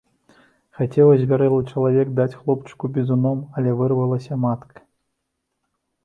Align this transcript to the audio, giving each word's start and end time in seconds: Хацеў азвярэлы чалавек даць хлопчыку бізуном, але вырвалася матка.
Хацеў 0.77 1.07
азвярэлы 1.15 1.59
чалавек 1.71 2.07
даць 2.19 2.37
хлопчыку 2.39 2.89
бізуном, 2.95 3.43
але 3.61 3.69
вырвалася 3.83 4.39
матка. 4.47 4.79